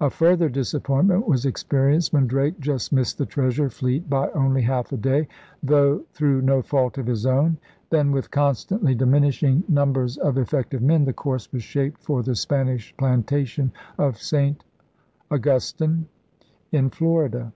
A 0.00 0.10
further 0.10 0.48
disappointment 0.48 1.28
was 1.28 1.46
ex 1.46 1.62
perienced 1.62 2.12
when 2.12 2.26
Drake 2.26 2.58
just 2.58 2.92
missed 2.92 3.16
the 3.16 3.24
treasure 3.24 3.70
fleet 3.70 4.10
by 4.10 4.28
only 4.30 4.60
half 4.62 4.90
a 4.90 4.96
day, 4.96 5.28
though 5.62 6.02
through 6.14 6.42
no 6.42 6.62
fault 6.62 6.98
of 6.98 7.06
his 7.06 7.24
own. 7.24 7.58
Then, 7.90 8.10
with 8.10 8.32
constantly 8.32 8.96
diminishing 8.96 9.62
162 9.68 9.70
ELIZABETHAN 9.70 10.08
SEA 10.08 10.18
DOGS 10.18 10.22
numbers 10.24 10.34
of 10.34 10.38
effective 10.42 10.82
men, 10.82 11.04
the 11.04 11.12
course 11.12 11.52
was 11.52 11.62
shaped 11.62 12.02
for 12.02 12.24
the 12.24 12.34
Spanish 12.34 12.92
* 12.96 12.96
plantation' 12.98 13.70
of 13.98 14.18
St. 14.20 14.64
Augustine 15.30 16.08
in 16.72 16.90
Florida. 16.90 17.52